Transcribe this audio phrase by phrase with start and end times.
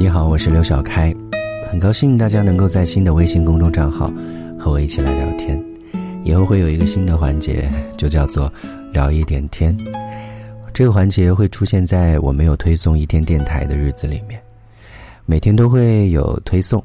[0.00, 1.12] 你好，我是刘小开，
[1.68, 4.08] 很高兴大家能够在新的微信公众账号
[4.56, 5.60] 和我一起来聊天。
[6.22, 8.50] 以后会有一个新的环节，就叫做
[8.92, 9.76] 聊一点天。
[10.72, 14.40] 这个环节会出现在我没有推送一天电台的日子里面，
[15.26, 16.80] 每天都会有推送，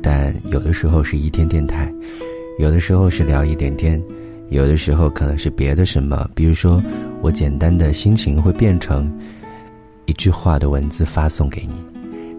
[0.00, 1.92] 但有的时候是一天电台，
[2.58, 4.02] 有的时候是聊一点天，
[4.48, 6.82] 有的时候可能是别的什么，比如说
[7.20, 9.12] 我简单的心情会变成
[10.06, 11.91] 一句话的文字发送给你。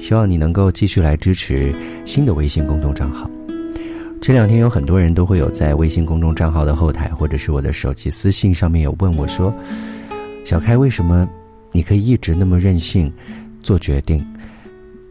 [0.00, 1.72] 希望你能够继续来支持
[2.04, 3.30] 新的微信公众账号。
[4.20, 9.54] 这两天有很多人都会有在微信公众账号的后台，或者是我的手机私信上面有问我说
[10.44, 11.28] ：“小开，为什么
[11.70, 13.12] 你可以一直那么任性
[13.62, 14.24] 做决定？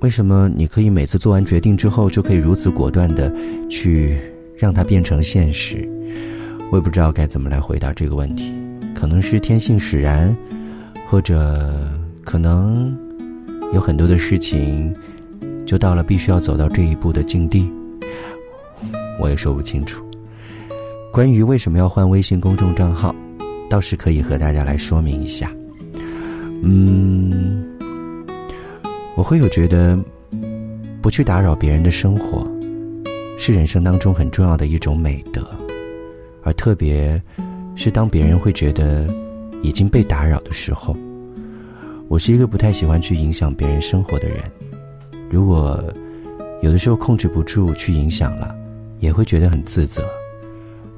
[0.01, 3.33] 为什么你可以每次做完决定之后就可以如此果断的
[3.69, 4.19] 去
[4.57, 5.87] 让它变成现实？”
[6.71, 8.53] 我也不知道该怎么来回答这个问题，
[8.93, 10.35] 可能是天性使然，
[11.07, 11.87] 或者
[12.23, 12.95] 可能。
[13.71, 14.93] 有很多的事情，
[15.65, 17.71] 就到了必须要走到这一步的境地，
[19.19, 20.03] 我也说不清楚。
[21.11, 23.15] 关于为什么要换微信公众账号，
[23.69, 25.51] 倒是可以和大家来说明一下。
[26.61, 27.63] 嗯，
[29.15, 29.97] 我会有觉得，
[31.01, 32.45] 不去打扰别人的生活，
[33.37, 35.47] 是人生当中很重要的一种美德，
[36.43, 37.21] 而特别
[37.75, 39.07] 是当别人会觉得
[39.61, 40.95] 已经被打扰的时候。
[42.09, 44.37] 我是一个不太喜欢去影响别人生活的人，
[45.29, 45.79] 如果
[46.63, 48.55] 有的时候控制不住去影响了，
[48.99, 50.03] 也会觉得很自责。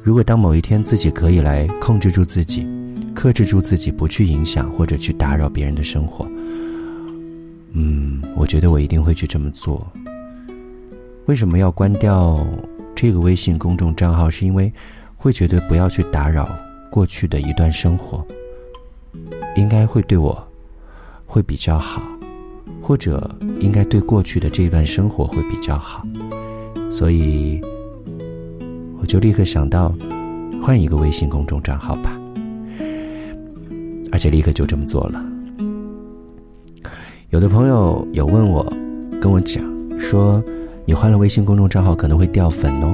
[0.01, 2.65] 如果当某一天自己可以来控制住自己，
[3.13, 6.25] 克制住自己，不去影响或者去打扰别人的生活，
[7.73, 9.85] 嗯，我觉得我一定会去这么做。
[11.25, 12.39] 为什么要关掉
[12.95, 14.29] 这个微信公众账号？
[14.29, 14.71] 是因为
[15.17, 16.57] 会觉得不要去打扰
[16.89, 18.25] 过去的一段生活，
[19.57, 20.47] 应该会对我。
[21.31, 22.01] 会比较好，
[22.81, 26.05] 或者应该对过去的这段生活会比较好，
[26.89, 27.61] 所以
[28.99, 29.95] 我就立刻想到
[30.61, 32.19] 换一个微信公众账号吧，
[34.11, 35.23] 而且立刻就这么做了。
[37.29, 38.61] 有的朋友有问我，
[39.21, 39.63] 跟我讲
[39.97, 40.43] 说，
[40.83, 42.93] 你换了微信公众账号可能会掉粉哦。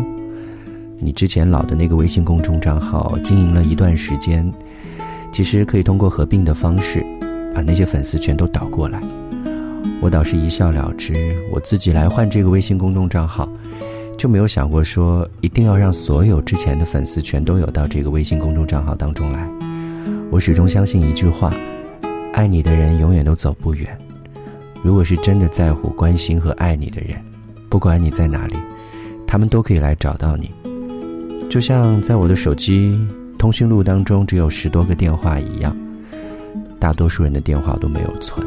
[0.99, 4.47] 你之前老的那个微信公众账号经营了一段时间，
[5.31, 7.03] 其实可以通过合并的方式。
[7.57, 9.01] 把那些粉丝全都导过来，
[9.99, 11.35] 我倒是一笑了之。
[11.51, 13.49] 我自己来换这个微信公众账号，
[14.15, 19.49] 就没有想过说一定要让所有之前的粉丝全都有到这个微信公众账号当中来。
[20.29, 21.51] 我始终相信一句话：
[22.31, 23.89] 爱你的人永远都走不远。
[24.83, 27.17] 如果是真的在乎、关心和爱你的人，
[27.69, 28.53] 不管你在哪里，
[29.25, 30.51] 他们都可以来找到你。
[31.49, 33.03] 就像在我的手机
[33.35, 35.75] 通讯录当中只有十多个电话一样。
[36.79, 38.45] 大多数人的电话都没有存。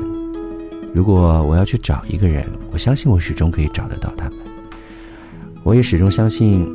[0.93, 4.39] 如果我要去找一个人，我相信我始终可以找得到他们。
[5.63, 6.67] 我也始终相信，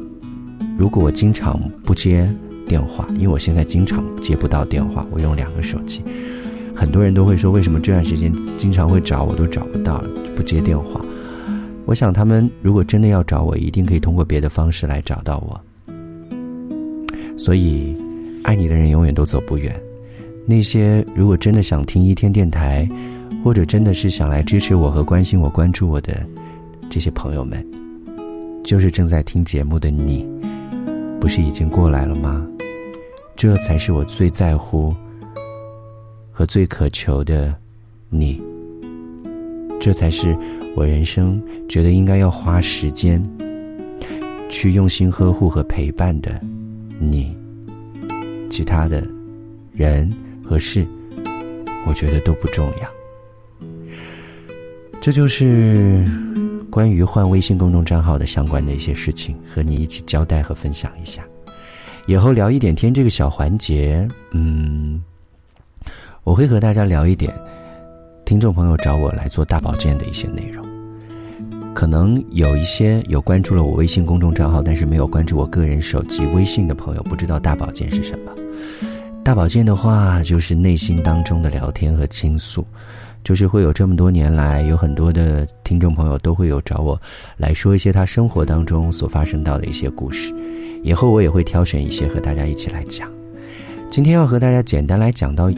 [0.78, 2.34] 如果我经常不接
[2.68, 6.04] 电话，因为我现在经常接不到电话，我用两个手机。
[6.76, 10.04] 很多人都会说，为什么这段时间经常会找我都找不到，
[10.36, 11.00] 不接电话？
[11.86, 15.60] 我想他们如果真的要找我，一定可以通过别的方式来找到我。
[17.38, 17.96] 所以，
[18.44, 19.80] 爱你的人永远都走不远。
[20.48, 22.88] 那些如果真的想听一天电台，
[23.44, 26.24] 或者真的是想来支持我和关心我、关注我的
[26.88, 27.66] 这些朋友们，
[28.64, 30.24] 就是正在听节目的你，
[31.20, 32.46] 不是已经过来了吗？
[33.36, 34.96] 这才是我最在乎
[36.32, 37.54] 和最渴求的
[38.10, 38.40] 你，
[39.80, 40.38] 这才是
[40.76, 43.22] 我人生觉得应该要花时间
[44.48, 46.40] 去用心呵护和陪伴的
[47.00, 47.36] 你，
[48.50, 49.04] 其他的
[49.74, 50.08] 人。
[50.46, 50.86] 和事，
[51.88, 52.90] 我觉得都不重要。
[55.02, 56.04] 这就是
[56.72, 61.24] 关于换微信公众账号的相关的一些事情，和你一起交代和分享一下。
[62.08, 65.04] 以后聊一点天这个小环节，嗯，
[66.24, 67.34] 我会和大家聊一点
[68.26, 70.66] 听众朋友找我来做大保健的一些内容。
[71.74, 78.32] 可能有一些有关注了我微信公众账号，但是没有关注我个人手机微信的朋友，不知道大保健是什么。
[79.26, 82.64] 大保健的话，就是内心当中的聊天和倾诉，
[83.24, 87.02] 就是会有这么多年来，有很多的听众朋友都会有找我
[87.36, 90.32] 来说一些他生活当中所发生到的一些故事，
[90.84, 93.12] 以后我也会挑选一些和大家一起来讲。
[93.90, 95.50] 今天要和大家简单来讲到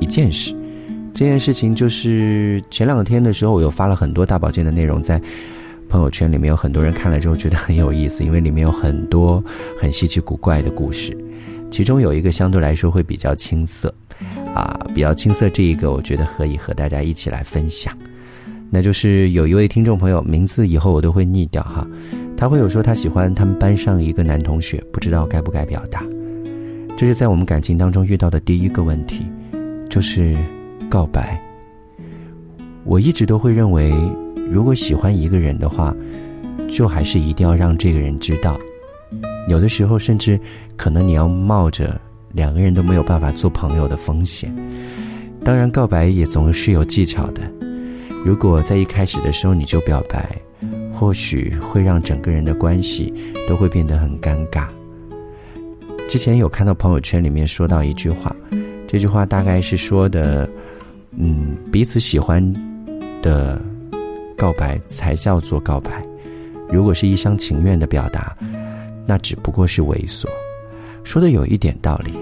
[0.00, 0.54] 一件事，
[1.14, 5.18] 这件事情就是前两天的时候，我又发了很多大保健的内容在
[5.88, 9.42] 朋友圈里面，有很多人看了之后觉得很有意思，因为里面有很多
[9.80, 11.16] 很稀奇古怪的故事。
[11.74, 13.92] 其中有一个相对来说会比较青涩，
[14.54, 17.92] 啊，比较青涩这一个，我觉得可以和大家一起来分享。
[18.70, 21.84] 那就是有一位听众朋友，名字以后我都会腻掉哈。
[22.36, 26.04] 他会有说他喜欢他们班上一个男同学，不知道该不该表达。
[26.96, 29.26] 这是在我们感情当中遇到的第一个问题，
[29.90, 30.38] 就是
[30.88, 31.42] 告白。
[32.84, 33.92] 我一直都会认为，
[34.48, 35.92] 如果喜欢一个人的话，
[36.70, 38.56] 就还是一定要让这个人知道。
[39.48, 40.38] 有的时候，甚至
[40.76, 42.00] 可能你要冒着
[42.32, 44.54] 两个人都没有办法做朋友的风险。
[45.44, 47.42] 当然，告白也总是有技巧的。
[48.24, 50.34] 如果在一开始的时候你就表白，
[50.92, 53.12] 或许会让整个人的关系
[53.46, 54.66] 都会变得很尴尬。
[56.08, 58.34] 之前有看到朋友圈里面说到一句话，
[58.86, 60.48] 这句话大概是说的，
[61.16, 62.42] 嗯，彼此喜欢
[63.20, 63.60] 的
[64.36, 66.02] 告白才叫做告白，
[66.70, 68.34] 如果是一厢情愿的表达，
[69.06, 70.26] 那只不过是猥琐。
[71.02, 72.12] 说的有一点道理，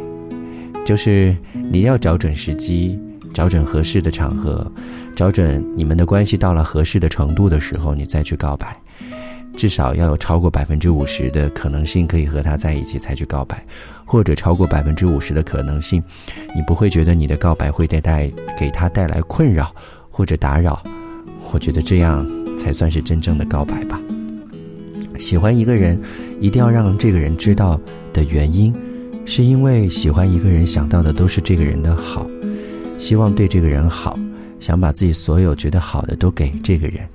[0.84, 1.36] 就是
[1.70, 2.98] 你要找准时机。
[3.34, 4.70] 找准合适的场合，
[5.16, 8.78] 找准你们的关系到了合适的程度的时候，你再去告白，
[9.56, 13.64] 至少要有超过百分之五十的可能性可以和他在一起才去告白，
[14.04, 16.02] 或者超过百分之五十的可能性，
[16.54, 19.74] 你不会觉得你的告白会带带给他带来困扰
[20.10, 20.82] 或者打扰，
[21.54, 22.28] 我觉得这样
[22.58, 23.98] 才算是真正的告白吧。
[25.22, 25.98] 喜欢一个人，
[26.40, 27.80] 一定要让这个人知道
[28.12, 28.74] 的原因，
[29.24, 32.26] 是因为喜欢一个人想到的都是这个人的好。
[32.98, 34.18] 希望对这个人好，
[34.58, 37.06] 想把自己所有觉得好的都给这个人，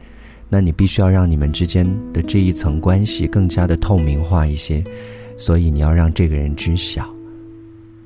[0.48, 4.82] 那你必须要让你们之间的这一层关系更加的透明化一些，
[5.36, 7.06] 所以你要让这个人知晓。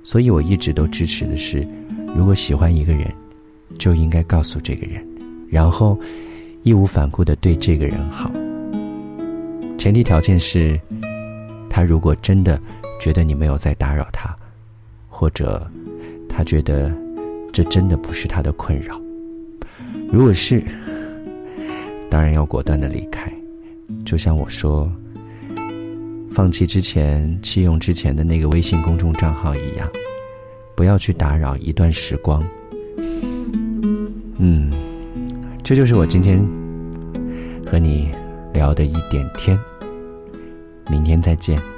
[0.04, 1.66] 所以我一直都支持的是，
[2.18, 3.06] 如果喜欢一个人，
[3.78, 5.00] 就应该告诉这个人，
[5.48, 5.96] 然后
[6.64, 8.32] 义无反顾的对这个人好。
[9.82, 10.80] 前提条件是，
[11.68, 12.62] 他如果真的
[13.00, 14.32] 觉得你没有在打扰他，
[15.10, 15.68] 或者
[16.30, 16.92] 他觉得。
[17.54, 18.98] 这真的不是他的困扰。
[20.10, 20.64] 如果是，
[22.10, 23.30] 当然要果断的离开。
[24.06, 24.90] 就像我说，
[26.32, 29.86] 放弃之前弃用之前的那个微信公众账号一样，
[30.78, 32.42] 不要去打扰一段时光。
[34.38, 34.72] 嗯，
[35.62, 36.40] 这就是我今天
[37.66, 38.12] 和你
[38.54, 39.60] 聊的一点天。
[40.92, 41.71] 明天再见。